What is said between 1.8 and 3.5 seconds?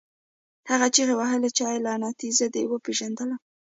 لعنتي زه دې وپېژندلم